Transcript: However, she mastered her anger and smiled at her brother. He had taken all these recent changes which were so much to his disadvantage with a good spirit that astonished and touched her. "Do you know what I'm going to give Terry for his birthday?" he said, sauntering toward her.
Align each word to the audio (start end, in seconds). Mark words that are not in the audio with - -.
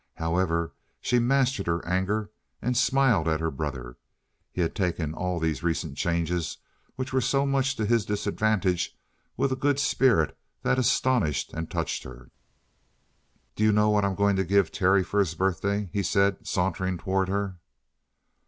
However, 0.15 0.73
she 0.99 1.19
mastered 1.19 1.67
her 1.67 1.85
anger 1.87 2.31
and 2.59 2.75
smiled 2.75 3.27
at 3.27 3.39
her 3.39 3.51
brother. 3.51 3.97
He 4.51 4.61
had 4.61 4.73
taken 4.73 5.13
all 5.13 5.37
these 5.39 5.61
recent 5.61 5.95
changes 5.95 6.57
which 6.95 7.13
were 7.13 7.21
so 7.21 7.45
much 7.45 7.75
to 7.75 7.85
his 7.85 8.03
disadvantage 8.03 8.97
with 9.37 9.51
a 9.51 9.55
good 9.55 9.77
spirit 9.79 10.35
that 10.63 10.79
astonished 10.79 11.53
and 11.53 11.69
touched 11.69 12.01
her. 12.01 12.31
"Do 13.55 13.63
you 13.63 13.71
know 13.71 13.91
what 13.91 14.03
I'm 14.03 14.15
going 14.15 14.37
to 14.37 14.43
give 14.43 14.71
Terry 14.71 15.03
for 15.03 15.19
his 15.19 15.35
birthday?" 15.35 15.87
he 15.93 16.01
said, 16.01 16.47
sauntering 16.47 16.97
toward 16.97 17.29
her. 17.29 17.59